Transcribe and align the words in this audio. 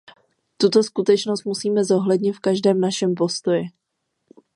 Tuto 0.57 0.83
skutečnost 0.83 1.43
musíme 1.43 1.83
zohlednit 1.83 2.31
v 2.33 2.39
každém 2.39 2.79
našem 2.81 3.15
postoji. 3.15 3.63